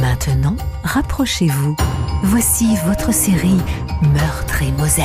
[0.00, 1.76] Maintenant, rapprochez-vous.
[2.24, 3.60] Voici votre série
[4.02, 5.04] Meurtre et Moselle.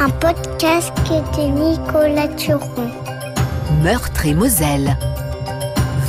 [0.00, 2.90] Un podcast qui de Nicolas Turon.
[3.82, 4.96] Meurtre et Moselle.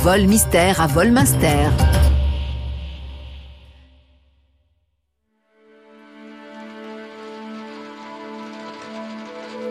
[0.02, 1.68] Vol mystère à Volminster.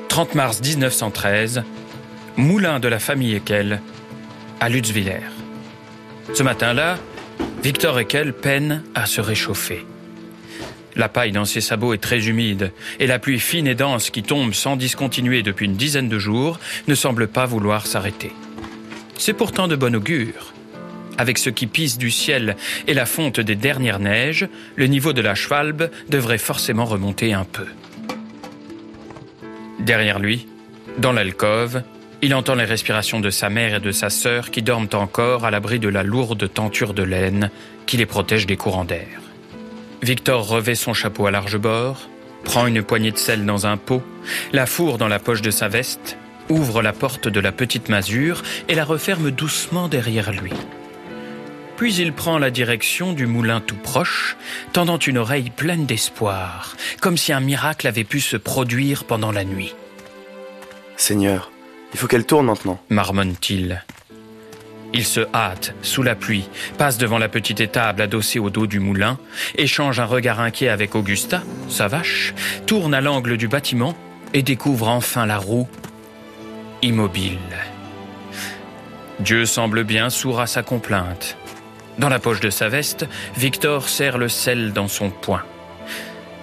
[0.10, 1.64] «30 mars 1913,
[2.38, 3.82] moulin de la famille Ekel,
[4.60, 5.22] à Lutzwiller.
[6.36, 6.98] Ce matin-là,
[7.64, 9.86] Victor Ekel peine à se réchauffer.
[10.97, 14.21] La paille dans ses sabots est très humide et la pluie fine et dense qui
[14.21, 18.33] tombe sans discontinuer depuis une dizaine de jours ne semble pas vouloir s'arrêter.
[19.18, 20.54] C'est pourtant de bon augure.
[21.18, 22.57] Avec ce qui pisse du ciel
[22.88, 27.46] et la fonte des dernières neiges, le niveau de la Schwalbe devrait forcément remonter un
[27.46, 27.68] peu.
[29.80, 30.47] Derrière lui,
[30.97, 31.82] dans l'alcôve,
[32.23, 35.52] il entend les respirations de sa mère et de sa sœur qui dorment encore à
[35.52, 37.52] l'abri de la lourde tenture de laine
[37.86, 39.19] qui les protège des courants d'air.
[40.02, 42.07] Victor revêt son chapeau à large bord,
[42.45, 44.02] prend une poignée de sel dans un pot,
[44.53, 48.41] la fourre dans la poche de sa veste, ouvre la porte de la petite masure
[48.69, 50.53] et la referme doucement derrière lui.
[51.75, 54.37] Puis il prend la direction du moulin tout proche,
[54.71, 59.43] tendant une oreille pleine d'espoir, comme si un miracle avait pu se produire pendant la
[59.43, 59.75] nuit.
[60.95, 61.52] Seigneur,
[61.94, 63.83] il faut qu'elle tourne maintenant, marmonne-t-il.
[64.95, 68.80] Il se hâte, sous la pluie, passe devant la petite étable adossée au dos du
[68.80, 69.17] moulin,
[69.55, 72.33] échange un regard inquiet avec Augusta, sa vache,
[72.67, 73.95] tourne à l'angle du bâtiment
[74.33, 75.67] et découvre enfin la roue,
[76.83, 77.39] immobile.
[79.19, 81.38] Dieu semble bien sourd à sa complainte.
[81.97, 85.44] Dans la poche de sa veste, Victor serre le sel dans son poing.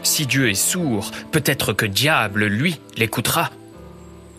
[0.03, 3.51] Si Dieu est sourd, peut-être que diable, lui, l'écoutera.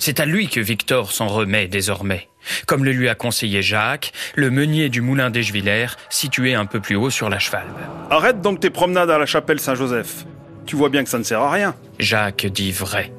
[0.04, 2.28] C'est à lui que Victor s'en remet désormais,
[2.66, 6.96] comme le lui a conseillé Jacques, le meunier du moulin d'Eschviller, situé un peu plus
[6.96, 7.68] haut sur la cheval.
[8.10, 10.26] Arrête donc tes promenades à la chapelle Saint-Joseph.
[10.66, 11.76] Tu vois bien que ça ne sert à rien.
[12.00, 13.14] Jacques dit vrai.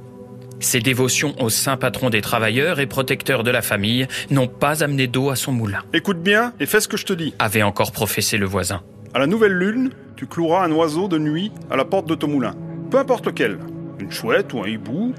[0.58, 5.06] Ses dévotions au saint patron des travailleurs et protecteur de la famille n'ont pas amené
[5.06, 5.84] d'eau à son moulin.
[5.92, 7.32] Écoute bien et fais ce que je te dis.
[7.38, 8.82] Avait encore professé le voisin.
[9.14, 12.26] À la nouvelle lune, tu cloueras un oiseau de nuit à la porte de ton
[12.26, 12.56] moulin.
[12.90, 13.60] Peu importe lequel.
[14.00, 15.14] Une chouette ou un hibou.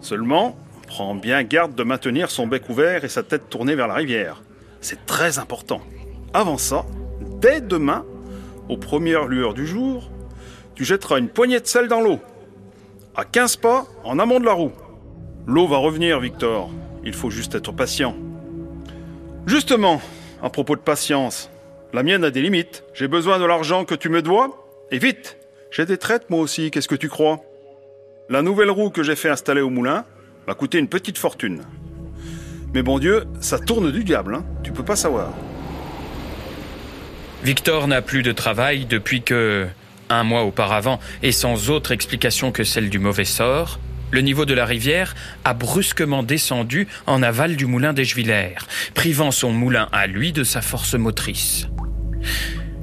[0.00, 0.56] Seulement,
[0.92, 4.42] prend bien garde de maintenir son bec ouvert et sa tête tournée vers la rivière.
[4.82, 5.80] C'est très important.
[6.34, 6.84] Avant ça,
[7.40, 8.04] dès demain,
[8.68, 10.10] aux premières lueurs du jour,
[10.74, 12.20] tu jetteras une poignée de sel dans l'eau.
[13.16, 14.72] À 15 pas, en amont de la roue.
[15.46, 16.68] L'eau va revenir, Victor.
[17.04, 18.14] Il faut juste être patient.
[19.46, 19.98] Justement,
[20.42, 21.48] à propos de patience,
[21.94, 22.84] la mienne a des limites.
[22.92, 25.38] J'ai besoin de l'argent que tu me dois, et vite.
[25.70, 27.40] J'ai des traites moi aussi, qu'est-ce que tu crois?
[28.28, 30.04] La nouvelle roue que j'ai fait installer au moulin,
[30.46, 31.62] m'a coûté une petite fortune.
[32.74, 35.32] Mais bon Dieu, ça tourne du diable, hein tu peux pas savoir.
[37.44, 39.66] Victor n'a plus de travail depuis que,
[40.08, 43.80] un mois auparavant, et sans autre explication que celle du mauvais sort,
[44.12, 45.14] le niveau de la rivière
[45.44, 48.54] a brusquement descendu en aval du moulin d'Eschviller,
[48.94, 51.66] privant son moulin à lui de sa force motrice.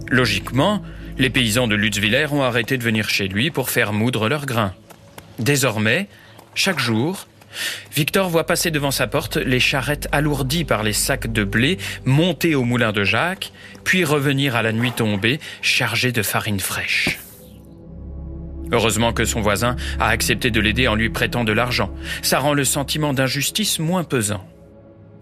[0.10, 0.82] Logiquement,
[1.18, 4.74] les paysans de Lutzwiller ont arrêté de venir chez lui pour faire moudre leurs grains.
[5.38, 6.08] Désormais,
[6.56, 7.28] chaque jour,
[7.94, 12.56] Victor voit passer devant sa porte les charrettes alourdies par les sacs de blé monter
[12.56, 13.52] au moulin de Jacques,
[13.84, 17.20] puis revenir à la nuit tombée chargées de farine fraîche.
[18.72, 21.92] Heureusement que son voisin a accepté de l'aider en lui prêtant de l'argent.
[22.22, 24.48] Ça rend le sentiment d'injustice moins pesant.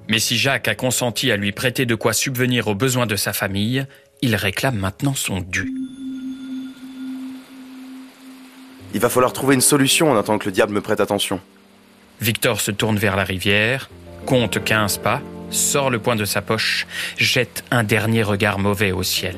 [0.09, 3.33] Mais si Jacques a consenti à lui prêter de quoi subvenir aux besoins de sa
[3.33, 3.85] famille,
[4.21, 5.73] il réclame maintenant son dû.
[8.93, 11.39] Il va falloir trouver une solution en attendant que le diable me prête attention.
[12.21, 13.89] Victor se tourne vers la rivière,
[14.25, 19.03] compte 15 pas, sort le poing de sa poche, jette un dernier regard mauvais au
[19.03, 19.35] ciel.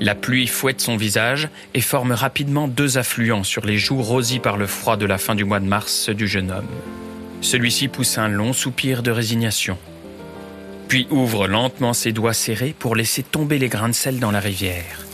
[0.00, 4.56] La pluie fouette son visage et forme rapidement deux affluents sur les joues rosies par
[4.56, 6.68] le froid de la fin du mois de mars du jeune homme.
[7.40, 9.78] Celui-ci pousse un long soupir de résignation,
[10.88, 14.40] puis ouvre lentement ses doigts serrés pour laisser tomber les grains de sel dans la
[14.40, 15.06] rivière.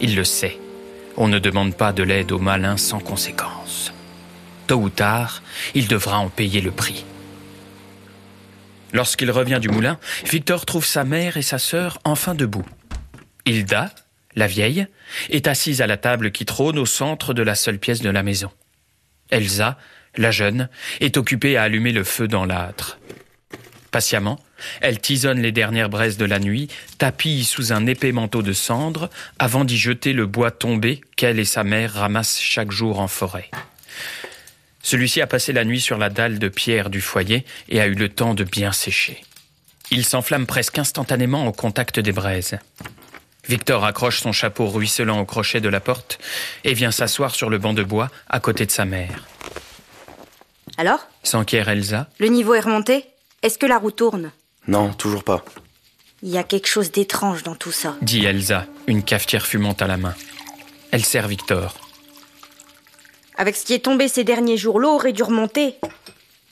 [0.00, 0.58] Il le sait,
[1.16, 3.92] on ne demande pas de l'aide aux malins sans conséquence.
[4.70, 5.42] Tôt ou tard,
[5.74, 7.04] il devra en payer le prix.
[8.92, 9.98] Lorsqu'il revient du moulin,
[10.30, 12.64] Victor trouve sa mère et sa sœur enfin debout.
[13.46, 13.92] Hilda,
[14.36, 14.86] la vieille,
[15.28, 18.22] est assise à la table qui trône au centre de la seule pièce de la
[18.22, 18.52] maison.
[19.30, 19.76] Elsa,
[20.16, 20.68] la jeune,
[21.00, 23.00] est occupée à allumer le feu dans l'âtre.
[23.90, 24.38] Patiemment,
[24.80, 29.10] elle tisonne les dernières braises de la nuit, tapille sous un épais manteau de cendres,
[29.40, 33.50] avant d'y jeter le bois tombé qu'elle et sa mère ramassent chaque jour en forêt.
[34.82, 37.94] Celui-ci a passé la nuit sur la dalle de pierre du foyer et a eu
[37.94, 39.22] le temps de bien sécher.
[39.90, 42.58] Il s'enflamme presque instantanément au contact des braises.
[43.48, 46.18] Victor accroche son chapeau ruisselant au crochet de la porte
[46.64, 49.26] et vient s'asseoir sur le banc de bois à côté de sa mère.
[50.76, 51.06] Alors?
[51.24, 52.08] S'enquiert Elsa.
[52.18, 53.04] Le niveau est remonté?
[53.42, 54.30] Est-ce que la roue tourne?
[54.68, 55.44] Non, toujours pas.
[56.22, 57.96] Il y a quelque chose d'étrange dans tout ça.
[58.02, 60.14] dit Elsa, une cafetière fumante à la main.
[60.92, 61.74] Elle sert Victor.
[63.40, 65.76] Avec ce qui est tombé ces derniers jours, l'eau aurait dû remonter.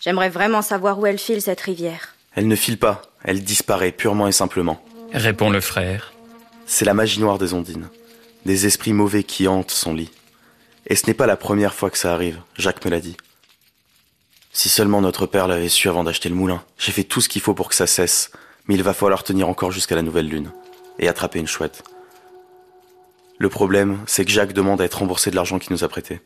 [0.01, 2.15] J'aimerais vraiment savoir où elle file, cette rivière.
[2.35, 4.83] Elle ne file pas, elle disparaît purement et simplement.
[5.13, 6.15] Répond le frère.
[6.65, 7.91] C'est la magie noire des ondines.
[8.47, 10.11] Des esprits mauvais qui hantent son lit.
[10.87, 13.19] Et ce n'est pas la première fois que ça arrive, Jacques me l'a dit.
[14.55, 16.65] Si seulement notre père l'avait su avant d'acheter le moulin.
[16.79, 18.31] J'ai fait tout ce qu'il faut pour que ça cesse,
[18.67, 20.53] mais il va falloir tenir encore jusqu'à la nouvelle lune.
[20.99, 21.83] Et attraper une chouette.
[23.37, 26.23] Le problème, c'est que Jacques demande à être remboursé de l'argent qu'il nous a prêté.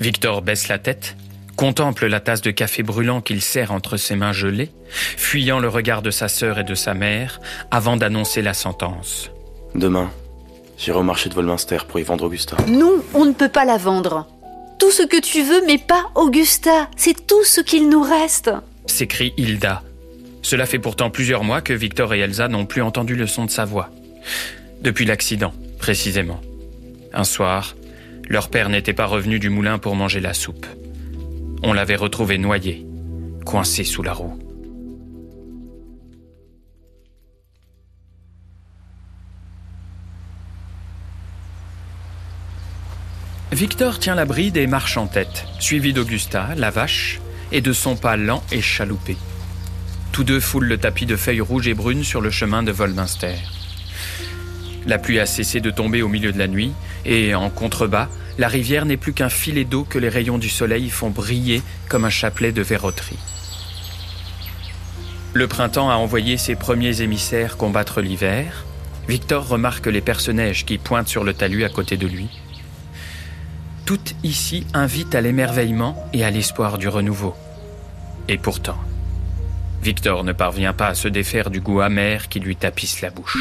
[0.00, 1.16] Victor baisse la tête,
[1.56, 4.70] contemple la tasse de café brûlant qu'il serre entre ses mains gelées,
[5.16, 7.40] fuyant le regard de sa sœur et de sa mère,
[7.70, 9.30] avant d'annoncer la sentence.
[9.74, 10.10] Demain,
[10.78, 12.56] j'irai au marché de Volminster pour y vendre Augusta.
[12.68, 14.26] Non, on ne peut pas la vendre.
[14.78, 16.88] Tout ce que tu veux, mais pas Augusta.
[16.96, 18.50] C'est tout ce qu'il nous reste.
[18.86, 19.82] s'écrie Hilda.
[20.42, 23.50] Cela fait pourtant plusieurs mois que Victor et Elsa n'ont plus entendu le son de
[23.50, 23.90] sa voix.
[24.80, 26.40] Depuis l'accident, précisément.
[27.12, 27.74] Un soir,
[28.28, 30.66] leur père n'était pas revenu du moulin pour manger la soupe.
[31.62, 32.86] On l'avait retrouvé noyé,
[33.44, 34.38] coincé sous la roue.
[43.52, 47.20] Victor tient la bride et marche en tête, suivi d'Augusta, la vache,
[47.52, 49.16] et de son pas lent et chaloupé.
[50.12, 53.36] Tous deux foulent le tapis de feuilles rouges et brunes sur le chemin de Volminster.
[54.86, 56.72] La pluie a cessé de tomber au milieu de la nuit,
[57.04, 60.90] et en contrebas, la rivière n'est plus qu'un filet d'eau que les rayons du soleil
[60.90, 63.18] font briller comme un chapelet de verroterie.
[65.34, 68.64] Le printemps a envoyé ses premiers émissaires combattre l'hiver.
[69.08, 72.28] Victor remarque les personnages qui pointent sur le talus à côté de lui.
[73.84, 77.34] Tout ici invite à l'émerveillement et à l'espoir du renouveau.
[78.28, 78.78] Et pourtant,
[79.82, 83.36] Victor ne parvient pas à se défaire du goût amer qui lui tapisse la bouche.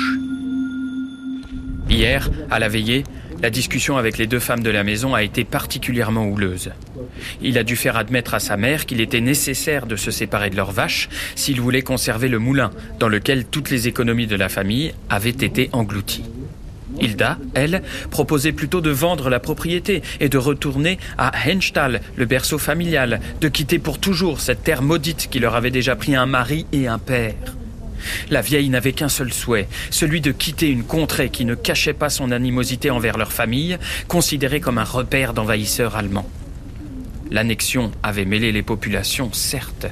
[1.90, 3.04] Hier, à la veillée,
[3.42, 6.72] la discussion avec les deux femmes de la maison a été particulièrement houleuse.
[7.42, 10.56] Il a dû faire admettre à sa mère qu'il était nécessaire de se séparer de
[10.56, 14.94] leurs vaches s'il voulait conserver le moulin dans lequel toutes les économies de la famille
[15.10, 16.24] avaient été englouties.
[17.00, 22.58] Hilda, elle, proposait plutôt de vendre la propriété et de retourner à Henstall, le berceau
[22.58, 26.66] familial, de quitter pour toujours cette terre maudite qui leur avait déjà pris un mari
[26.72, 27.36] et un père.
[28.30, 32.10] La vieille n'avait qu'un seul souhait, celui de quitter une contrée qui ne cachait pas
[32.10, 36.30] son animosité envers leur famille, considérée comme un repère d'envahisseurs allemands.
[37.32, 39.88] L'annexion avait mêlé les populations, certes,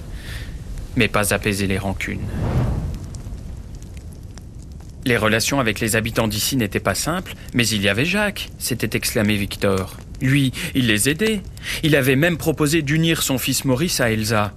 [0.95, 2.27] mais pas apaisé les rancunes.
[5.06, 8.95] Les relations avec les habitants d'ici n'étaient pas simples, mais il y avait Jacques, s'était
[8.95, 9.98] exclamé Victor.
[10.21, 11.42] Lui, il les aidait.
[11.83, 14.54] Il avait même proposé d'unir son fils Maurice à Elsa.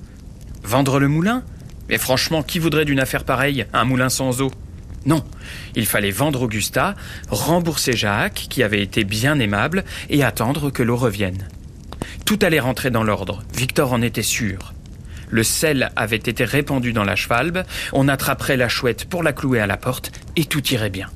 [0.62, 1.42] Vendre le moulin?
[1.88, 4.50] Mais franchement, qui voudrait d'une affaire pareille, un moulin sans eau?
[5.04, 5.24] Non,
[5.76, 6.96] il fallait vendre Augusta,
[7.28, 11.48] rembourser Jacques, qui avait été bien aimable, et attendre que l'eau revienne.
[12.24, 14.74] Tout allait rentrer dans l'ordre, Victor en était sûr.
[15.28, 17.62] Le sel avait été répandu dans la chevalbe,
[17.92, 21.08] on attraperait la chouette pour la clouer à la porte, et tout irait bien.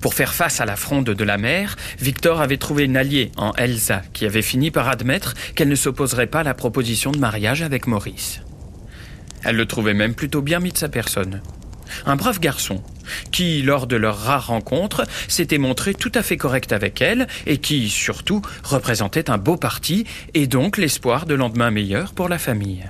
[0.00, 3.52] Pour faire face à la fronde de la mère, Victor avait trouvé une alliée en
[3.54, 7.62] Elsa, qui avait fini par admettre qu'elle ne s'opposerait pas à la proposition de mariage
[7.62, 8.40] avec Maurice.
[9.44, 11.40] Elle le trouvait même plutôt bien mis de sa personne.
[12.04, 12.82] Un brave garçon,
[13.30, 17.58] qui, lors de leur rare rencontre, s'était montré tout à fait correct avec elle, et
[17.58, 22.84] qui, surtout, représentait un beau parti, et donc l'espoir de lendemain meilleur pour la famille.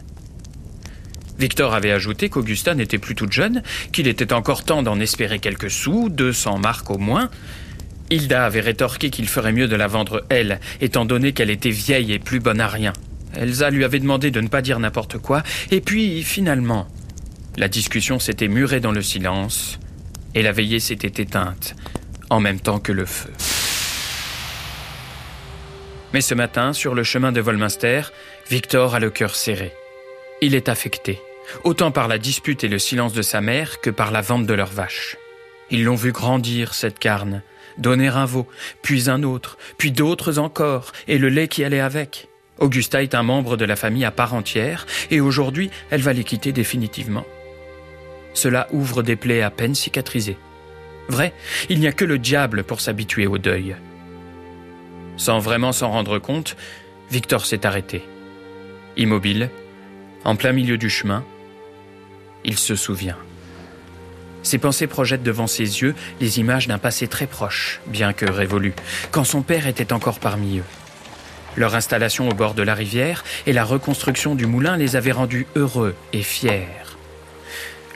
[1.38, 3.62] Victor avait ajouté qu'Augusta n'était plus toute jeune,
[3.92, 7.30] qu'il était encore temps d'en espérer quelques sous, 200 marques au moins.
[8.10, 12.12] Hilda avait rétorqué qu'il ferait mieux de la vendre elle, étant donné qu'elle était vieille
[12.12, 12.92] et plus bonne à rien.
[13.36, 16.88] Elsa lui avait demandé de ne pas dire n'importe quoi, et puis, finalement,
[17.56, 19.78] la discussion s'était murée dans le silence,
[20.34, 21.74] et la veillée s'était éteinte,
[22.30, 23.32] en même temps que le feu.
[26.12, 28.02] Mais ce matin, sur le chemin de Volminster,
[28.48, 29.72] Victor a le cœur serré.
[30.40, 31.20] Il est affecté,
[31.64, 34.54] autant par la dispute et le silence de sa mère que par la vente de
[34.54, 35.16] leurs vaches.
[35.70, 37.42] Ils l'ont vu grandir, cette carne,
[37.78, 38.46] donner un veau,
[38.82, 42.28] puis un autre, puis d'autres encore, et le lait qui allait avec.
[42.58, 46.24] Augusta est un membre de la famille à part entière, et aujourd'hui, elle va les
[46.24, 47.24] quitter définitivement.
[48.32, 50.38] Cela ouvre des plaies à peine cicatrisées.
[51.08, 51.32] Vrai,
[51.68, 53.76] il n'y a que le diable pour s'habituer au deuil.
[55.16, 56.56] Sans vraiment s'en rendre compte,
[57.10, 58.04] Victor s'est arrêté.
[58.96, 59.50] Immobile,
[60.24, 61.24] en plein milieu du chemin,
[62.44, 63.16] il se souvient.
[64.42, 68.74] Ses pensées projettent devant ses yeux les images d'un passé très proche, bien que révolu,
[69.10, 70.85] quand son père était encore parmi eux.
[71.56, 75.46] Leur installation au bord de la rivière et la reconstruction du moulin les avaient rendus
[75.56, 76.68] heureux et fiers.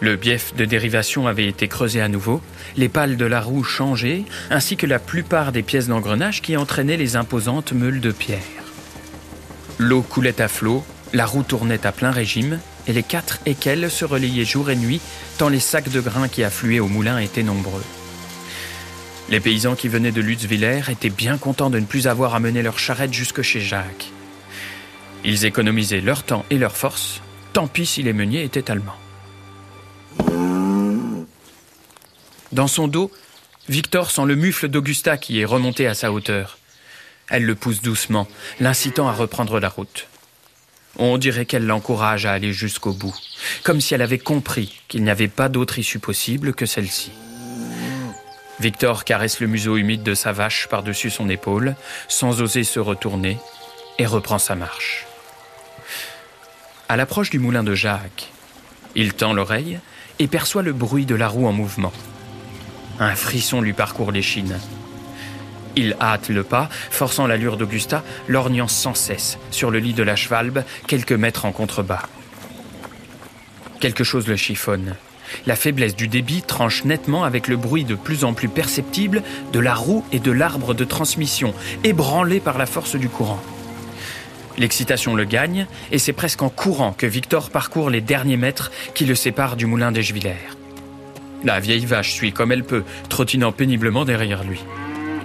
[0.00, 2.40] Le bief de dérivation avait été creusé à nouveau,
[2.78, 6.96] les pales de la roue changées, ainsi que la plupart des pièces d'engrenage qui entraînaient
[6.96, 8.40] les imposantes meules de pierre.
[9.78, 14.06] L'eau coulait à flot, la roue tournait à plein régime, et les quatre équelles se
[14.06, 15.02] relayaient jour et nuit,
[15.36, 17.84] tant les sacs de grains qui affluaient au moulin étaient nombreux.
[19.30, 22.62] Les paysans qui venaient de Lutzwiller étaient bien contents de ne plus avoir à mener
[22.62, 24.10] leur charrette jusque chez Jacques.
[25.24, 27.22] Ils économisaient leur temps et leur force,
[27.52, 28.98] tant pis si les meuniers étaient allemands.
[32.50, 33.12] Dans son dos,
[33.68, 36.58] Victor sent le mufle d'Augusta qui est remonté à sa hauteur.
[37.28, 38.26] Elle le pousse doucement,
[38.58, 40.08] l'incitant à reprendre la route.
[40.98, 43.14] On dirait qu'elle l'encourage à aller jusqu'au bout,
[43.62, 47.12] comme si elle avait compris qu'il n'y avait pas d'autre issue possible que celle-ci.
[48.60, 51.76] Victor caresse le museau humide de sa vache par-dessus son épaule,
[52.08, 53.38] sans oser se retourner,
[53.98, 55.06] et reprend sa marche.
[56.88, 58.30] À l'approche du moulin de Jacques,
[58.94, 59.80] il tend l'oreille
[60.18, 61.92] et perçoit le bruit de la roue en mouvement.
[62.98, 64.58] Un frisson lui parcourt l'échine.
[65.74, 70.16] Il hâte le pas, forçant l'allure d'Augusta, lorgnant sans cesse sur le lit de la
[70.16, 72.02] chevalbe, quelques mètres en contrebas.
[73.80, 74.96] Quelque chose le chiffonne.
[75.46, 79.22] La faiblesse du débit tranche nettement avec le bruit de plus en plus perceptible
[79.52, 83.40] de la roue et de l'arbre de transmission, ébranlé par la force du courant.
[84.58, 89.06] L'excitation le gagne, et c'est presque en courant que Victor parcourt les derniers mètres qui
[89.06, 90.02] le séparent du moulin des.
[91.44, 94.60] La vieille vache suit comme elle peut, trottinant péniblement derrière lui.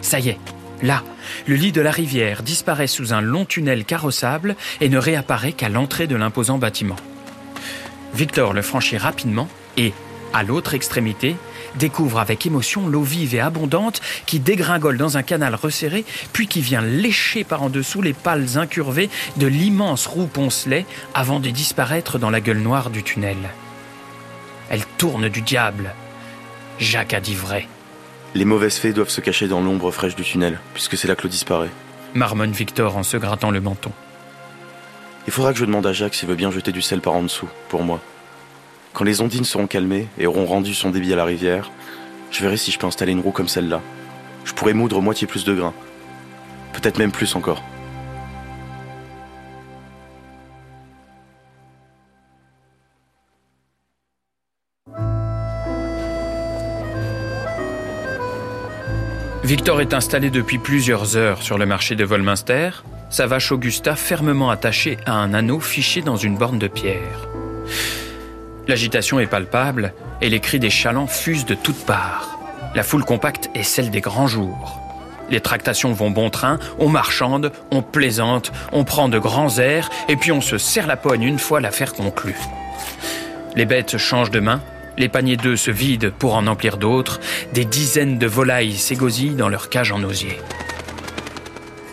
[0.01, 0.37] Ça y est,
[0.81, 1.03] là,
[1.47, 5.69] le lit de la rivière disparaît sous un long tunnel carrossable et ne réapparaît qu'à
[5.69, 6.95] l'entrée de l'imposant bâtiment.
[8.13, 9.93] Victor le franchit rapidement et,
[10.33, 11.35] à l'autre extrémité,
[11.75, 16.61] découvre avec émotion l'eau vive et abondante qui dégringole dans un canal resserré, puis qui
[16.61, 22.19] vient lécher par en dessous les pales incurvées de l'immense roue poncelet avant de disparaître
[22.19, 23.37] dans la gueule noire du tunnel.
[24.69, 25.93] Elle tourne du diable,
[26.79, 27.67] Jacques a dit vrai.
[28.33, 31.23] Les mauvaises fées doivent se cacher dans l'ombre fraîche du tunnel, puisque c'est là que
[31.23, 31.69] l'eau disparaît.
[32.13, 33.91] Marmonne Victor en se grattant le menton.
[35.27, 37.23] Il faudra que je demande à Jacques s'il veut bien jeter du sel par en
[37.23, 38.01] dessous, pour moi.
[38.95, 41.69] Quand les ondines seront calmées et auront rendu son débit à la rivière,
[42.31, 43.81] je verrai si je peux installer une roue comme celle-là.
[44.45, 45.73] Je pourrais moudre moitié plus de grains.
[46.71, 47.61] Peut-être même plus encore.
[59.43, 62.69] Victor est installé depuis plusieurs heures sur le marché de Volminster,
[63.09, 67.27] sa vache Augusta fermement attachée à un anneau fiché dans une borne de pierre.
[68.67, 72.39] L'agitation est palpable et les cris des chalands fusent de toutes parts.
[72.73, 74.81] La foule compacte est celle des grands jours.
[75.29, 80.15] Les tractations vont bon train, on marchande, on plaisante, on prend de grands airs et
[80.15, 82.37] puis on se serre la poigne une fois l'affaire conclue.
[83.55, 84.61] Les bêtes changent de main,
[84.97, 87.19] les paniers d'œufs se vident pour en emplir d'autres.
[87.53, 90.39] Des dizaines de volailles s'égosillent dans leur cage en osier.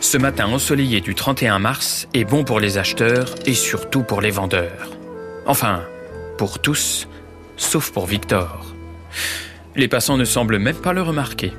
[0.00, 4.30] Ce matin ensoleillé du 31 mars est bon pour les acheteurs et surtout pour les
[4.30, 4.90] vendeurs.
[5.46, 5.82] Enfin,
[6.38, 7.08] pour tous,
[7.56, 8.74] sauf pour Victor.
[9.76, 11.52] Les passants ne semblent même pas le remarquer.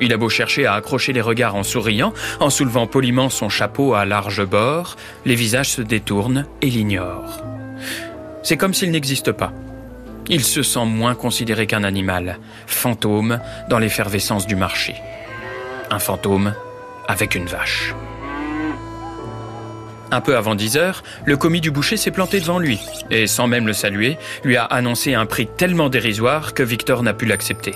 [0.00, 3.94] Il a beau chercher à accrocher les regards en souriant, en soulevant poliment son chapeau
[3.94, 7.42] à large bord, les visages se détournent et l'ignorent.
[8.42, 9.52] C'est comme s'il n'existe pas.
[10.28, 14.94] Il se sent moins considéré qu'un animal, fantôme dans l'effervescence du marché.
[15.90, 16.54] Un fantôme
[17.08, 17.94] avec une vache.
[20.10, 23.46] Un peu avant 10 heures, le commis du boucher s'est planté devant lui et, sans
[23.46, 27.74] même le saluer, lui a annoncé un prix tellement dérisoire que Victor n'a pu l'accepter.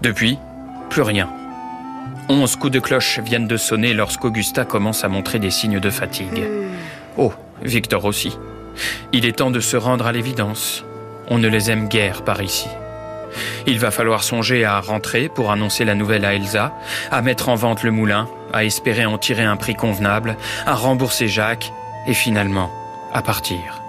[0.00, 0.36] Depuis,
[0.90, 1.30] plus rien.
[2.28, 6.44] Onze coups de cloche viennent de sonner lorsqu'Augusta commence à montrer des signes de fatigue.
[7.16, 8.36] Oh, Victor aussi.
[9.12, 10.84] Il est temps de se rendre à l'évidence.
[11.28, 12.68] On ne les aime guère par ici.
[13.66, 16.74] Il va falloir songer à rentrer pour annoncer la nouvelle à Elsa,
[17.10, 20.36] à mettre en vente le moulin, à espérer en tirer un prix convenable,
[20.66, 21.72] à rembourser Jacques
[22.06, 22.70] et finalement
[23.12, 23.82] à partir.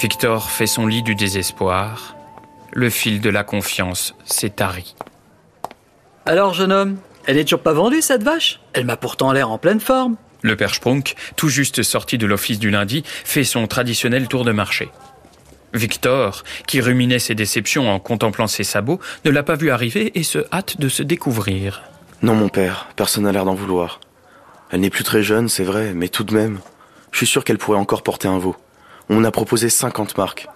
[0.00, 2.16] Victor fait son lit du désespoir.
[2.72, 4.96] Le fil de la confiance s'est tari.
[6.26, 8.60] Alors, jeune homme, elle n'est toujours pas vendue, cette vache?
[8.72, 10.16] Elle m'a pourtant l'air en pleine forme.
[10.42, 14.52] Le père Sprunk, tout juste sorti de l'office du lundi, fait son traditionnel tour de
[14.52, 14.90] marché.
[15.74, 20.22] Victor, qui ruminait ses déceptions en contemplant ses sabots, ne l'a pas vu arriver et
[20.22, 21.82] se hâte de se découvrir.
[22.22, 24.00] Non, mon père, personne n'a l'air d'en vouloir.
[24.70, 26.60] Elle n'est plus très jeune, c'est vrai, mais tout de même,
[27.12, 28.56] je suis sûr qu'elle pourrait encore porter un veau.
[29.08, 30.48] On a proposé 50 marques.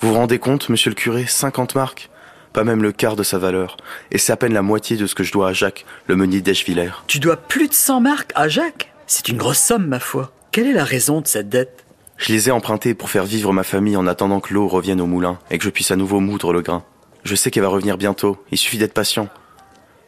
[0.00, 2.10] Vous vous rendez compte, monsieur le curé 50 marques?
[2.52, 3.76] Pas même le quart de sa valeur.
[4.10, 6.40] Et c'est à peine la moitié de ce que je dois à Jacques, le meunier
[6.40, 6.90] d'Eschviller.
[7.06, 8.92] Tu dois plus de 100 marques à Jacques?
[9.06, 10.32] C'est une grosse somme, ma foi.
[10.52, 11.84] Quelle est la raison de cette dette?
[12.18, 15.06] Je les ai empruntés pour faire vivre ma famille en attendant que l'eau revienne au
[15.06, 16.84] moulin et que je puisse à nouveau moudre le grain.
[17.22, 19.28] Je sais qu'elle va revenir bientôt, il suffit d'être patient.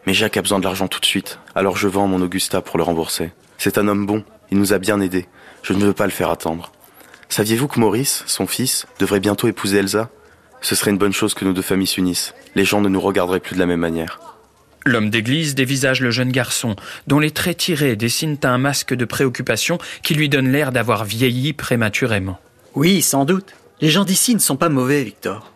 [0.06, 2.78] Mais Jacques a besoin de l'argent tout de suite, alors je vends mon Augusta pour
[2.78, 3.32] le rembourser.
[3.58, 5.28] C'est un homme bon, il nous a bien aidés.
[5.62, 6.72] Je ne veux pas le faire attendre.
[7.28, 10.10] Saviez-vous que Maurice, son fils, devrait bientôt épouser Elsa?
[10.62, 12.34] Ce serait une bonne chose que nos deux familles s'unissent.
[12.56, 14.39] Les gens ne nous regarderaient plus de la même manière.
[14.86, 16.74] L'homme d'église dévisage le jeune garçon,
[17.06, 21.52] dont les traits tirés dessinent un masque de préoccupation qui lui donne l'air d'avoir vieilli
[21.52, 22.38] prématurément.
[22.74, 23.52] Oui, sans doute.
[23.80, 25.52] Les gens d'ici ne sont pas mauvais, Victor.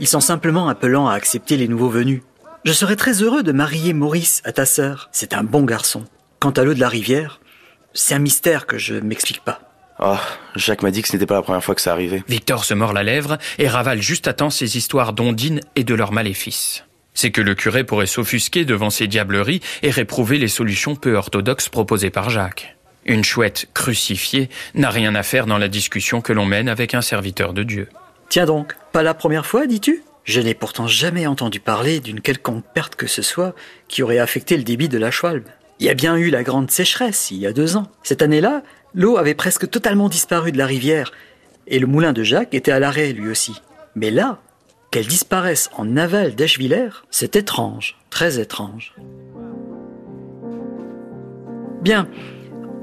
[0.00, 2.22] Ils sont simplement appelants à accepter les nouveaux venus.
[2.64, 5.08] Je serais très heureux de marier Maurice à ta sœur.
[5.12, 6.04] C'est un bon garçon.
[6.40, 7.40] Quant à l'eau de la rivière,
[7.94, 9.60] c'est un mystère que je m'explique pas.
[9.98, 10.20] Ah,
[10.54, 12.22] Jacques m'a dit que ce n'était pas la première fois que ça arrivait.
[12.28, 15.94] Victor se mord la lèvre et ravale juste à temps ces histoires d'ondines et de
[15.94, 16.84] leurs maléfices.
[17.20, 21.68] C'est que le curé pourrait s'offusquer devant ces diableries et réprouver les solutions peu orthodoxes
[21.68, 22.76] proposées par Jacques.
[23.06, 27.02] Une chouette crucifiée n'a rien à faire dans la discussion que l'on mène avec un
[27.02, 27.88] serviteur de Dieu.
[28.28, 30.04] Tiens donc, pas la première fois, dis-tu?
[30.22, 33.56] Je n'ai pourtant jamais entendu parler d'une quelconque perte que ce soit
[33.88, 35.48] qui aurait affecté le débit de la Schwalbe.
[35.80, 37.90] Il y a bien eu la grande sécheresse il y a deux ans.
[38.04, 38.62] Cette année-là,
[38.94, 41.10] l'eau avait presque totalement disparu de la rivière
[41.66, 43.60] et le moulin de Jacques était à l'arrêt lui aussi.
[43.96, 44.38] Mais là,
[44.90, 48.94] qu'elle disparaisse en aval d'Eschviller, c'est étrange, très étrange.
[51.82, 52.08] Bien.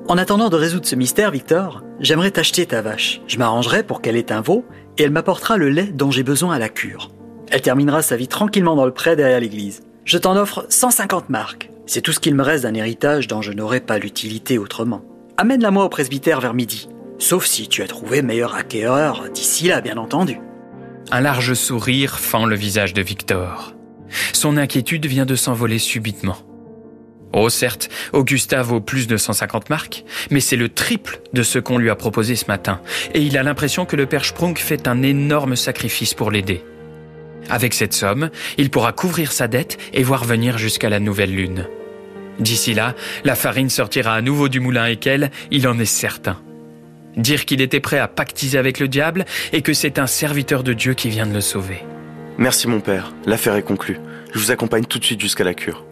[0.07, 3.21] En attendant de résoudre ce mystère, Victor, j'aimerais t'acheter ta vache.
[3.27, 4.65] Je m'arrangerai pour qu'elle ait un veau
[4.97, 7.09] et elle m'apportera le lait dont j'ai besoin à la cure.
[7.49, 9.81] Elle terminera sa vie tranquillement dans le pré derrière l'église.
[10.03, 11.71] Je t'en offre 150 marques.
[11.87, 15.03] C'est tout ce qu'il me reste d'un héritage dont je n'aurais pas l'utilité autrement.
[15.37, 16.87] Amène-la moi au presbytère vers midi.
[17.17, 20.39] Sauf si tu as trouvé meilleur acquéreur d'ici là, bien entendu.
[21.11, 23.73] Un large sourire fend le visage de Victor.
[24.33, 26.37] Son inquiétude vient de s'envoler subitement.
[27.31, 31.77] Oh certes, Augusta vaut plus de 150 marques, mais c'est le triple de ce qu'on
[31.77, 32.81] lui a proposé ce matin,
[33.13, 36.63] et il a l'impression que le père Sprung fait un énorme sacrifice pour l'aider.
[37.49, 41.67] Avec cette somme, il pourra couvrir sa dette et voir venir jusqu'à la nouvelle lune.
[42.39, 46.37] D'ici là, la farine sortira à nouveau du moulin et qu'elle, il en est certain.
[47.17, 50.73] Dire qu'il était prêt à pactiser avec le diable et que c'est un serviteur de
[50.73, 51.83] Dieu qui vient de le sauver.
[52.37, 53.99] Merci mon père, l'affaire est conclue.
[54.33, 55.85] Je vous accompagne tout de suite jusqu'à la cure.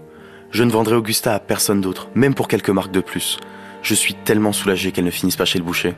[0.51, 3.39] Je ne vendrai Augusta à personne d'autre, même pour quelques marques de plus.
[3.81, 5.95] Je suis tellement soulagé qu'elle ne finisse pas chez le boucher.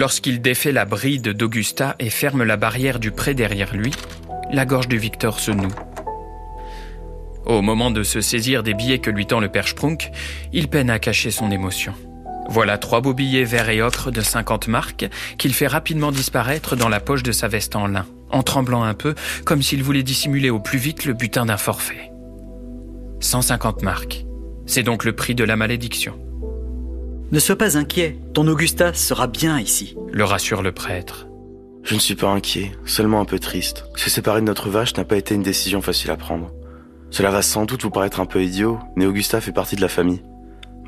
[0.00, 3.92] Lorsqu'il défait la bride d'Augusta et ferme la barrière du pré derrière lui,
[4.50, 5.74] la gorge de Victor se noue.
[7.44, 10.10] Au moment de se saisir des billets que lui tend le père Sprunk,
[10.54, 11.92] il peine à cacher son émotion.
[12.48, 16.88] Voilà trois beaux billets verts et ocre de 50 marques qu'il fait rapidement disparaître dans
[16.88, 20.48] la poche de sa veste en lin, en tremblant un peu, comme s'il voulait dissimuler
[20.48, 22.10] au plus vite le butin d'un forfait.
[23.20, 24.24] 150 marques.
[24.64, 26.18] C'est donc le prix de la malédiction.
[27.32, 29.96] Ne sois pas inquiet, ton Augusta sera bien ici.
[30.10, 31.28] Le rassure le prêtre.
[31.84, 33.84] Je ne suis pas inquiet, seulement un peu triste.
[33.94, 36.50] Se séparer de notre vache n'a pas été une décision facile à prendre.
[37.10, 39.88] Cela va sans doute vous paraître un peu idiot, mais Augusta fait partie de la
[39.88, 40.24] famille.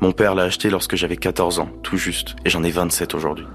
[0.01, 3.45] Mon père l'a acheté lorsque j'avais 14 ans, tout juste, et j'en ai 27 aujourd'hui.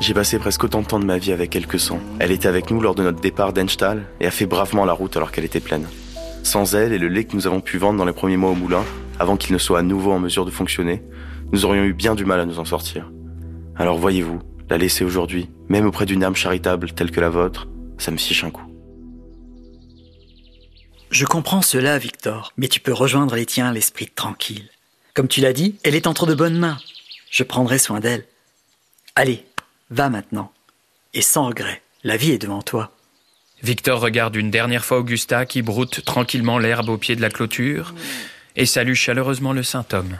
[0.00, 2.00] J'ai passé presque autant de temps de ma vie avec elle que sans.
[2.18, 5.16] Elle était avec nous lors de notre départ d'Enstall et a fait bravement la route
[5.16, 5.86] alors qu'elle était pleine.
[6.42, 8.56] Sans elle et le lait que nous avons pu vendre dans les premiers mois au
[8.56, 8.82] moulin,
[9.20, 11.02] avant qu'il ne soit à nouveau en mesure de fonctionner,
[11.52, 13.10] nous aurions eu bien du mal à nous en sortir.
[13.76, 18.10] Alors voyez-vous, la laisser aujourd'hui, même auprès d'une âme charitable telle que la vôtre, ça
[18.10, 18.64] me fiche un coup.
[21.10, 24.68] Je comprends cela, Victor, mais tu peux rejoindre les tiens l'esprit tranquille.
[25.14, 26.78] Comme tu l'as dit, elle est entre de bonnes mains.
[27.30, 28.24] Je prendrai soin d'elle.
[29.14, 29.46] Allez,
[29.90, 30.52] va maintenant.
[31.14, 32.92] Et sans regret, la vie est devant toi.
[33.62, 37.94] Victor regarde une dernière fois Augusta qui broute tranquillement l'herbe au pied de la clôture
[38.54, 40.18] et salue chaleureusement le saint homme.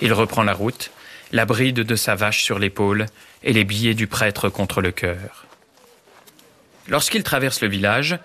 [0.00, 0.90] Il reprend la route,
[1.32, 3.06] la bride de sa vache sur l'épaule
[3.42, 5.46] et les billets du prêtre contre le cœur.
[6.88, 8.18] Lorsqu'il traverse le village,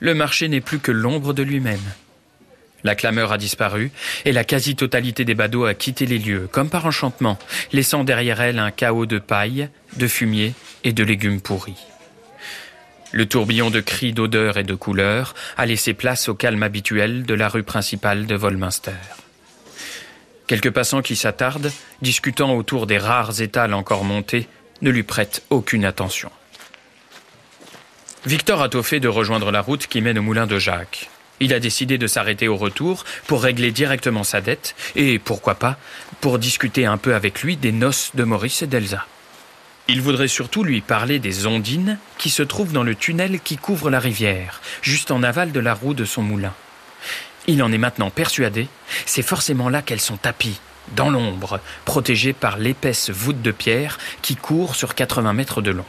[0.00, 1.80] le marché n'est plus que l'ombre de lui-même.
[2.84, 3.90] La clameur a disparu
[4.26, 7.38] et la quasi-totalité des badauds a quitté les lieux, comme par enchantement,
[7.72, 10.52] laissant derrière elle un chaos de paille, de fumier
[10.84, 11.82] et de légumes pourris.
[13.12, 17.34] Le tourbillon de cris, d'odeurs et de couleurs a laissé place au calme habituel de
[17.34, 18.92] la rue principale de Volminster.
[20.46, 24.46] Quelques passants qui s'attardent, discutant autour des rares étals encore montés,
[24.82, 26.30] ne lui prêtent aucune attention.
[28.26, 31.10] Victor a tôt de rejoindre la route qui mène au moulin de Jacques.
[31.40, 35.78] Il a décidé de s'arrêter au retour pour régler directement sa dette et, pourquoi pas,
[36.20, 39.06] pour discuter un peu avec lui des noces de Maurice et d'Elsa.
[39.88, 43.90] Il voudrait surtout lui parler des ondines qui se trouvent dans le tunnel qui couvre
[43.90, 46.54] la rivière, juste en aval de la roue de son moulin.
[47.46, 48.68] Il en est maintenant persuadé,
[49.06, 50.60] c'est forcément là qu'elles sont tapies,
[50.96, 55.84] dans l'ombre, protégées par l'épaisse voûte de pierre qui court sur 80 mètres de long.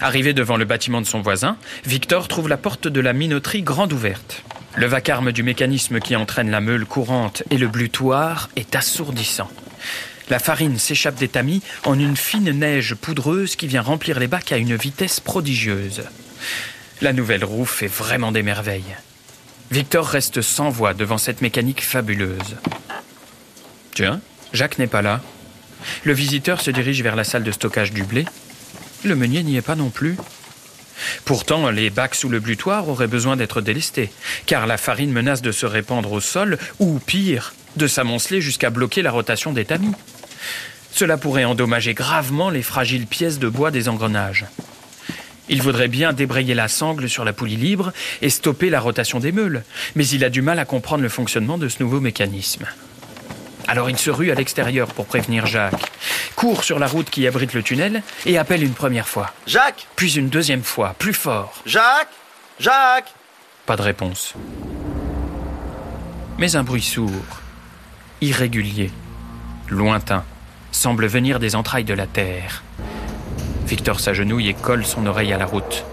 [0.00, 3.92] Arrivé devant le bâtiment de son voisin, Victor trouve la porte de la minoterie grande
[3.92, 4.42] ouverte.
[4.74, 9.50] Le vacarme du mécanisme qui entraîne la meule courante et le blutoir est assourdissant.
[10.28, 14.50] La farine s'échappe des tamis en une fine neige poudreuse qui vient remplir les bacs
[14.50, 16.02] à une vitesse prodigieuse.
[17.00, 18.96] La nouvelle roue fait vraiment des merveilles.
[19.72, 22.56] Victor reste sans voix devant cette mécanique fabuleuse.
[23.94, 24.20] Tiens,
[24.52, 25.22] Jacques n'est pas là.
[26.04, 28.26] Le visiteur se dirige vers la salle de stockage du blé.
[29.02, 30.18] Le meunier n'y est pas non plus.
[31.24, 34.12] Pourtant, les bacs sous le butoir auraient besoin d'être délestés,
[34.44, 39.00] car la farine menace de se répandre au sol, ou pire, de s'amonceler jusqu'à bloquer
[39.00, 39.94] la rotation des tamis.
[40.92, 44.44] Cela pourrait endommager gravement les fragiles pièces de bois des engrenages.
[45.52, 49.32] Il voudrait bien débrayer la sangle sur la poulie libre et stopper la rotation des
[49.32, 52.64] meules, mais il a du mal à comprendre le fonctionnement de ce nouveau mécanisme.
[53.68, 55.92] Alors il se rue à l'extérieur pour prévenir Jacques,
[56.36, 59.30] court sur la route qui abrite le tunnel et appelle une première fois.
[59.46, 61.62] Jacques Puis une deuxième fois, plus fort.
[61.66, 62.08] Jacques
[62.58, 63.12] Jacques
[63.66, 64.32] Pas de réponse.
[66.38, 67.10] Mais un bruit sourd,
[68.22, 68.90] irrégulier,
[69.68, 70.24] lointain,
[70.70, 72.62] semble venir des entrailles de la terre.
[73.72, 75.86] Victor s'agenouille et colle son oreille à la route.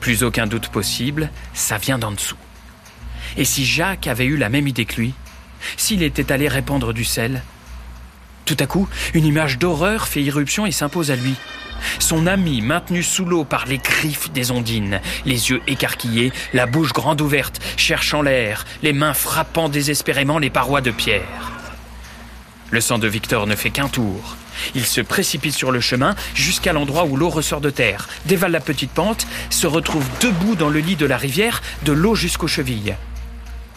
[0.00, 2.34] Plus aucun doute possible, ça vient d'en dessous.
[3.36, 5.14] Et si Jacques avait eu la même idée que lui
[5.76, 7.44] S'il était allé répandre du sel?
[8.44, 11.36] Tout à coup, une image d'horreur fait irruption et s'impose à lui.
[12.00, 16.92] Son ami, maintenu sous l'eau par les griffes des ondines, les yeux écarquillés, la bouche
[16.92, 21.52] grande ouverte, cherchant l'air, les mains frappant désespérément les parois de pierre.
[22.72, 24.36] Le sang de Victor ne fait qu'un tour.
[24.74, 28.60] Il se précipite sur le chemin jusqu'à l'endroit où l'eau ressort de terre, dévale la
[28.60, 32.94] petite pente, se retrouve debout dans le lit de la rivière, de l'eau jusqu'aux chevilles.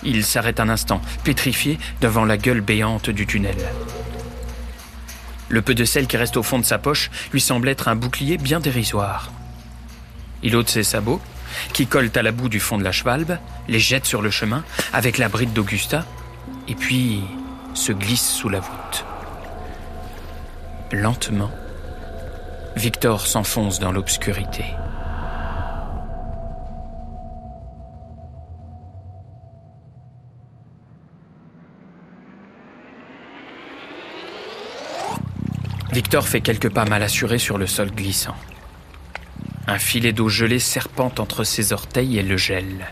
[0.04, 3.56] Il s'arrête un instant, pétrifié devant la gueule béante du tunnel.
[5.50, 7.96] Le peu de sel qui reste au fond de sa poche lui semble être un
[7.96, 9.32] bouclier bien dérisoire.
[10.42, 11.22] Il ôte ses sabots,
[11.72, 14.64] qui collent à la boue du fond de la chevalbe, les jette sur le chemin
[14.92, 16.06] avec la bride d'Augusta,
[16.68, 17.22] et puis
[17.74, 19.06] se glisse sous la voûte.
[20.94, 21.50] Lentement,
[22.76, 24.64] Victor s'enfonce dans l'obscurité.
[35.92, 38.36] Victor fait quelques pas mal assurés sur le sol glissant.
[39.66, 42.92] Un filet d'eau gelée serpente entre ses orteils et le gel.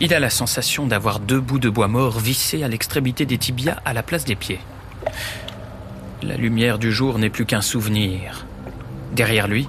[0.00, 3.80] Il a la sensation d'avoir deux bouts de bois mort vissés à l'extrémité des tibias
[3.84, 4.58] à la place des pieds.
[6.22, 8.46] La lumière du jour n'est plus qu'un souvenir.
[9.12, 9.68] Derrière lui,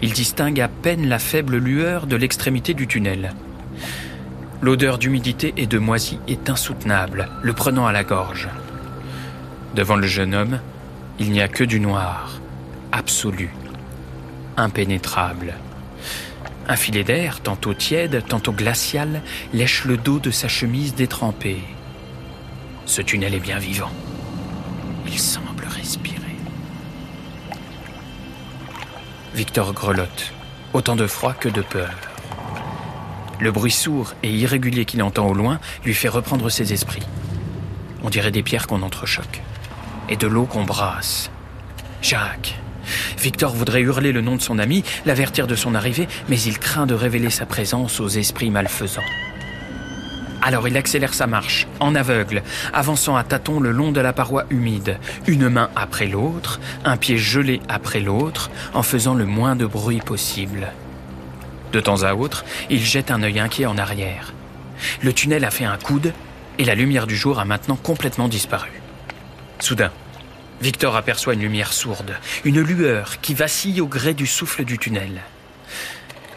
[0.00, 3.34] il distingue à peine la faible lueur de l'extrémité du tunnel.
[4.62, 8.48] L'odeur d'humidité et de moisie est insoutenable, le prenant à la gorge.
[9.74, 10.60] Devant le jeune homme,
[11.18, 12.40] il n'y a que du noir,
[12.92, 13.50] absolu,
[14.56, 15.52] impénétrable.
[16.66, 19.20] Un filet d'air, tantôt tiède, tantôt glacial,
[19.52, 21.62] lèche le dos de sa chemise détrempée.
[22.86, 23.92] Ce tunnel est bien vivant.
[25.06, 25.49] Il semble
[29.34, 30.32] Victor grelotte,
[30.72, 31.94] autant de froid que de peur.
[33.38, 37.06] Le bruit sourd et irrégulier qu'il entend au loin lui fait reprendre ses esprits.
[38.02, 39.40] On dirait des pierres qu'on entrechoque
[40.08, 41.30] et de l'eau qu'on brasse.
[42.02, 42.58] Jacques.
[43.18, 46.86] Victor voudrait hurler le nom de son ami, l'avertir de son arrivée, mais il craint
[46.86, 49.00] de révéler sa présence aux esprits malfaisants.
[50.42, 54.46] Alors il accélère sa marche, en aveugle, avançant à tâtons le long de la paroi
[54.50, 59.66] humide, une main après l'autre, un pied gelé après l'autre, en faisant le moins de
[59.66, 60.68] bruit possible.
[61.72, 64.32] De temps à autre, il jette un œil inquiet en arrière.
[65.02, 66.12] Le tunnel a fait un coude
[66.58, 68.70] et la lumière du jour a maintenant complètement disparu.
[69.60, 69.92] Soudain,
[70.62, 75.20] Victor aperçoit une lumière sourde, une lueur qui vacille au gré du souffle du tunnel.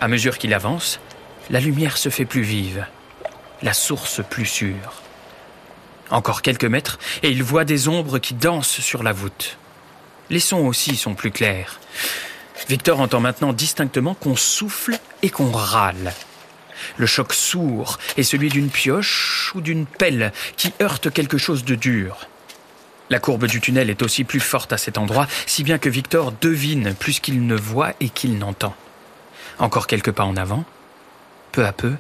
[0.02, 1.00] À mesure qu'il avance,
[1.50, 2.86] la lumière se fait plus vive,
[3.64, 5.02] la source plus sûre.
[6.12, 9.58] Encore quelques mètres, et il voit des ombres qui dansent sur la voûte.
[10.30, 11.80] Les sons aussi sont plus clairs.
[12.68, 16.14] Victor entend maintenant distinctement qu'on souffle et qu'on râle.
[16.98, 21.76] Le choc sourd est celui d'une pioche ou d'une pelle qui heurte quelque chose de
[21.76, 22.28] dur.
[23.10, 26.34] La courbe du tunnel est aussi plus forte à cet endroit, si bien que Victor
[26.42, 28.76] devine plus qu'il ne voit et qu'il n'entend.
[29.60, 30.66] Encore quelques pas en avant,
[31.52, 31.94] Peu à peu,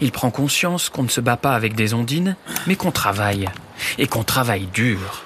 [0.00, 2.36] il prend conscience qu'on ne se bat pas avec des ondines,
[2.66, 3.48] mais qu'on travaille,
[3.98, 5.24] et qu'on travaille dur.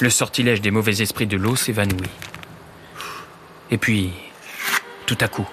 [0.00, 2.10] Le sortilège des mauvais esprits de l'eau s'évanouit.
[3.70, 4.12] Et puis,
[5.06, 5.48] tout à coup,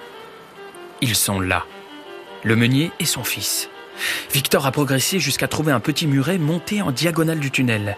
[1.01, 1.65] ils sont là,
[2.43, 3.69] le meunier et son fils.
[4.33, 7.97] Victor a progressé jusqu'à trouver un petit muret monté en diagonale du tunnel,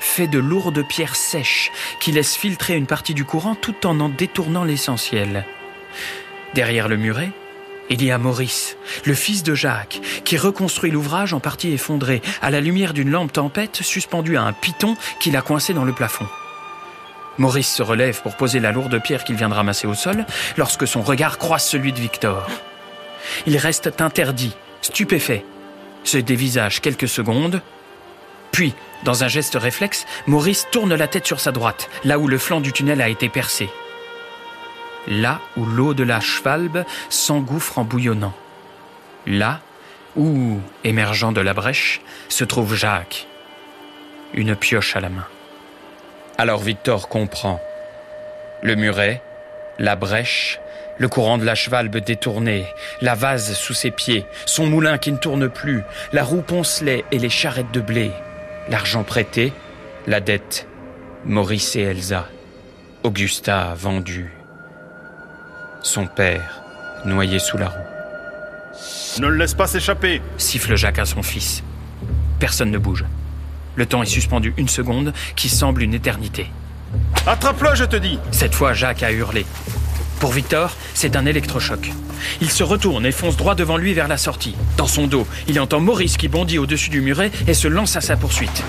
[0.00, 4.08] fait de lourdes pierres sèches qui laissent filtrer une partie du courant tout en en
[4.08, 5.44] détournant l'essentiel.
[6.54, 7.32] Derrière le muret,
[7.90, 12.50] il y a Maurice, le fils de Jacques, qui reconstruit l'ouvrage en partie effondré, à
[12.50, 16.26] la lumière d'une lampe tempête suspendue à un piton qu'il a coincé dans le plafond.
[17.38, 20.24] Maurice se relève pour poser la lourde pierre qu'il vient de ramasser au sol,
[20.56, 22.48] lorsque son regard croise celui de Victor.
[23.46, 25.44] Il reste interdit, stupéfait,
[26.04, 27.60] se dévisage quelques secondes,
[28.52, 32.38] puis, dans un geste réflexe, Maurice tourne la tête sur sa droite, là où le
[32.38, 33.68] flanc du tunnel a été percé
[35.08, 38.34] là où l'eau de la Schwalbe s'engouffre en bouillonnant.
[39.26, 39.60] Là
[40.16, 43.26] où, émergeant de la brèche, se trouve Jacques,
[44.34, 45.26] une pioche à la main.
[46.38, 47.60] Alors Victor comprend.
[48.62, 49.22] Le muret,
[49.78, 50.58] la brèche,
[50.98, 52.66] le courant de la Schwalbe détourné,
[53.00, 57.18] la vase sous ses pieds, son moulin qui ne tourne plus, la roue poncelet et
[57.18, 58.10] les charrettes de blé,
[58.68, 59.52] l'argent prêté,
[60.06, 60.66] la dette,
[61.24, 62.28] Maurice et Elsa,
[63.02, 64.35] Augusta vendu,
[65.86, 66.62] son père,
[67.04, 69.20] noyé sous la roue.
[69.20, 71.62] Ne le laisse pas s'échapper siffle Jacques à son fils.
[72.38, 73.04] Personne ne bouge.
[73.76, 76.50] Le temps est suspendu une seconde qui semble une éternité.
[77.26, 79.46] Attrape-le, je te dis Cette fois, Jacques a hurlé.
[80.20, 81.92] Pour Victor, c'est un électrochoc.
[82.40, 84.56] Il se retourne et fonce droit devant lui vers la sortie.
[84.78, 88.00] Dans son dos, il entend Maurice qui bondit au-dessus du muret et se lance à
[88.00, 88.62] sa poursuite.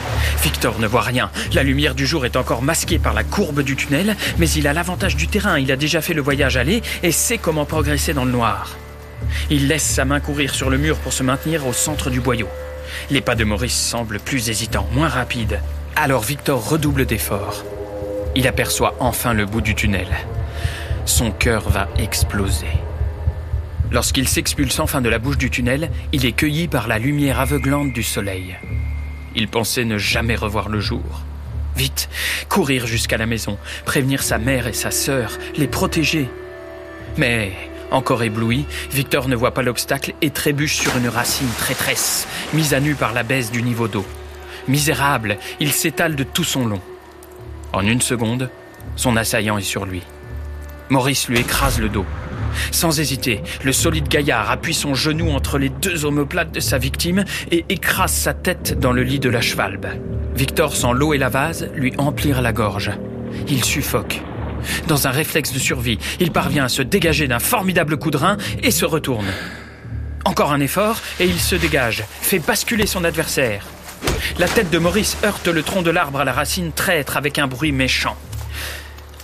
[0.44, 1.32] Victor ne voit rien.
[1.54, 4.74] La lumière du jour est encore masquée par la courbe du tunnel, mais il a
[4.74, 5.58] l'avantage du terrain.
[5.58, 8.76] Il a déjà fait le voyage aller et sait comment progresser dans le noir.
[9.50, 12.50] Il laisse sa main courir sur le mur pour se maintenir au centre du boyau.
[13.10, 15.62] Les pas de Maurice semblent plus hésitants, moins rapides.
[15.96, 17.64] Alors Victor redouble d'efforts.
[18.36, 20.08] Il aperçoit enfin le bout du tunnel
[21.08, 22.68] son cœur va exploser.
[23.92, 27.94] Lorsqu'il s'expulse enfin de la bouche du tunnel, il est cueilli par la lumière aveuglante
[27.94, 28.58] du soleil.
[29.36, 31.22] Il pensait ne jamais revoir le jour.
[31.76, 32.10] Vite,
[32.50, 36.28] courir jusqu'à la maison, prévenir sa mère et sa sœur, les protéger.
[37.18, 37.54] Mais,
[37.92, 42.80] encore ébloui, Victor ne voit pas l'obstacle et trébuche sur une racine traîtresse, mise à
[42.80, 44.06] nu par la baisse du niveau d'eau.
[44.68, 46.82] Misérable, il s'étale de tout son long.
[47.72, 48.50] En une seconde,
[48.98, 50.02] son assaillant est sur lui.
[50.90, 52.06] Maurice lui écrase le dos.
[52.72, 57.26] Sans hésiter, le solide gaillard appuie son genou entre les deux omoplates de sa victime
[57.52, 59.88] et écrase sa tête dans le lit de la Schwalbe.
[60.36, 62.92] Victor sent l'eau et la vase lui emplir la gorge.
[63.48, 64.22] Il suffoque.
[64.88, 68.38] Dans un réflexe de survie, il parvient à se dégager d'un formidable coup de rein
[68.64, 69.28] et se retourne.
[70.26, 73.66] Encore un effort et il se dégage, fait basculer son adversaire.
[74.40, 77.48] La tête de Maurice heurte le tronc de l'arbre à la racine traître avec un
[77.48, 78.18] bruit méchant.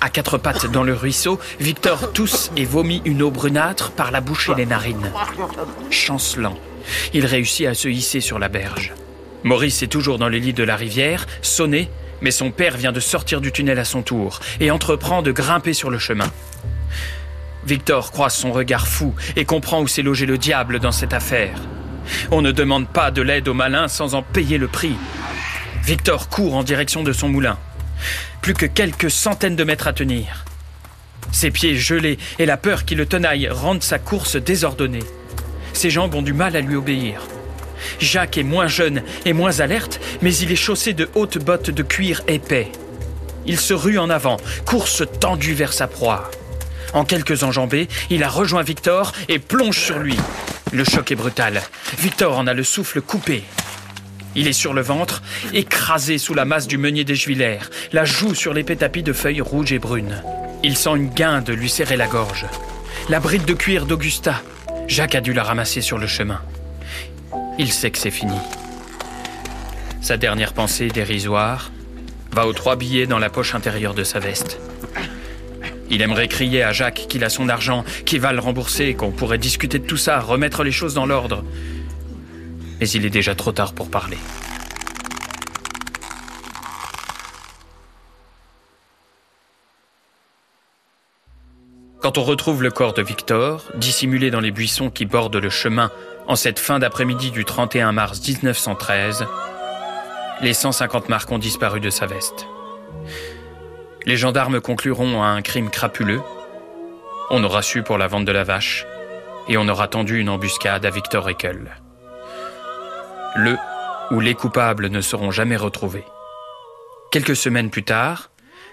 [0.03, 4.19] À quatre pattes dans le ruisseau, Victor tousse et vomit une eau brunâtre par la
[4.19, 5.09] bouche et les narines.
[5.91, 6.59] Chancelant,
[7.13, 8.91] il réussit à se hisser sur la berge.
[9.45, 11.89] Maurice est toujours dans le lit de la rivière, sonné,
[12.19, 15.71] mais son père vient de sortir du tunnel à son tour et entreprend de grimper
[15.71, 16.29] sur le chemin.
[17.65, 21.55] Victor croise son regard fou et comprend où s'est logé le diable dans cette affaire.
[22.29, 24.97] On ne demande pas de l'aide aux malins sans en payer le prix.
[25.81, 27.57] Victor court en direction de son moulin.
[28.41, 30.45] Plus que quelques centaines de mètres à tenir.
[31.31, 35.03] Ses pieds gelés et la peur qui le tenaille rendent sa course désordonnée.
[35.73, 37.21] Ses jambes ont du mal à lui obéir.
[37.99, 41.83] Jacques est moins jeune et moins alerte, mais il est chaussé de hautes bottes de
[41.83, 42.71] cuir épais.
[43.45, 46.31] Il se rue en avant, course tendue vers sa proie.
[46.93, 50.17] En quelques enjambées, il a rejoint Victor et plonge sur lui.
[50.71, 51.61] Le choc est brutal.
[51.97, 53.43] Victor en a le souffle coupé.
[54.35, 55.21] Il est sur le ventre,
[55.53, 59.41] écrasé sous la masse du meunier des Juilaires, la joue sur l'épais tapis de feuilles
[59.41, 60.23] rouges et brunes.
[60.63, 62.45] Il sent une guinde lui serrer la gorge.
[63.09, 64.41] La bride de cuir d'Augusta.
[64.87, 66.41] Jacques a dû la ramasser sur le chemin.
[67.59, 68.37] Il sait que c'est fini.
[70.01, 71.71] Sa dernière pensée dérisoire
[72.31, 74.59] va aux trois billets dans la poche intérieure de sa veste.
[75.89, 79.37] Il aimerait crier à Jacques qu'il a son argent, qu'il va le rembourser, qu'on pourrait
[79.37, 81.43] discuter de tout ça, remettre les choses dans l'ordre
[82.83, 84.17] mais il est déjà trop tard pour parler.
[92.01, 95.91] Quand on retrouve le corps de Victor, dissimulé dans les buissons qui bordent le chemin
[96.27, 99.27] en cette fin d'après-midi du 31 mars 1913,
[100.41, 102.47] les 150 marques ont disparu de sa veste.
[104.05, 106.21] Les gendarmes concluront à un crime crapuleux.
[107.29, 108.85] On aura su pour la vente de la vache.
[109.47, 111.82] et on aura tendu une embuscade à Victor Eckel.
[113.35, 113.57] Le
[114.11, 116.05] où les coupables ne seront jamais retrouvés.
[117.11, 118.29] Quelques semaines plus tard,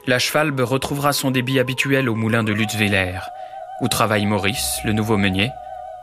[0.06, 3.20] la Schwalbe retrouvera son débit habituel au moulin de Lutzwiller,
[3.80, 5.50] où travaillent Maurice, le nouveau meunier,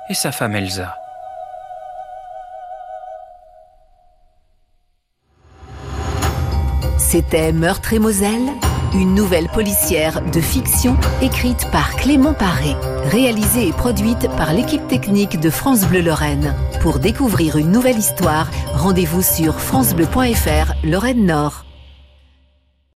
[0.10, 0.96] et sa femme Elsa.
[6.98, 8.50] C'était Meurtre et Moselle,
[8.94, 15.40] une nouvelle policière de fiction écrite par Clément Paré, réalisée et produite par l'équipe technique
[15.40, 16.56] de France Bleu Lorraine.
[16.82, 21.67] Pour découvrir une nouvelle histoire, rendez-vous sur francebleu.fr Lorraine Nord.